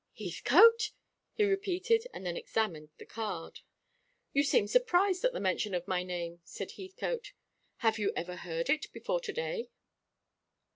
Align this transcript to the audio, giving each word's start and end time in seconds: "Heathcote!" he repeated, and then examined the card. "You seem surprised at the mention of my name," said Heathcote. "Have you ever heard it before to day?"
"Heathcote!" 0.17 0.93
he 1.35 1.43
repeated, 1.43 2.07
and 2.11 2.25
then 2.25 2.35
examined 2.35 2.89
the 2.97 3.05
card. 3.05 3.59
"You 4.33 4.41
seem 4.41 4.65
surprised 4.65 5.23
at 5.23 5.31
the 5.31 5.39
mention 5.39 5.75
of 5.75 5.87
my 5.87 6.01
name," 6.01 6.41
said 6.43 6.71
Heathcote. 6.71 7.33
"Have 7.85 7.99
you 7.99 8.11
ever 8.15 8.37
heard 8.37 8.71
it 8.71 8.91
before 8.93 9.19
to 9.19 9.31
day?" 9.31 9.69